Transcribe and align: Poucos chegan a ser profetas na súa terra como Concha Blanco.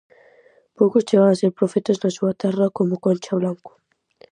Poucos 0.77 1.05
chegan 1.07 1.29
a 1.31 1.39
ser 1.41 1.51
profetas 1.59 1.97
na 1.99 2.11
súa 2.17 2.33
terra 2.41 2.65
como 2.77 3.01
Concha 3.05 3.33
Blanco. 3.41 3.71